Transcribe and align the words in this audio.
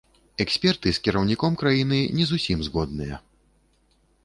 Эксперты 0.45 0.93
з 0.97 1.01
кіраўніком 1.07 1.59
краіны 1.63 1.99
не 2.21 2.25
зусім 2.33 2.65
згодныя. 2.71 3.23